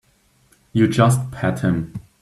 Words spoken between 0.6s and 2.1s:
You just pat him.